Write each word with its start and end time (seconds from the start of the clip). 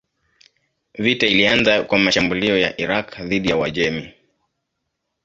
Vita 0.97 1.27
ilianza 1.27 1.83
kwa 1.83 1.99
mashambulio 1.99 2.59
ya 2.59 2.81
Irak 2.81 3.21
dhidi 3.21 3.49
ya 3.49 3.57
Uajemi. 3.57 4.13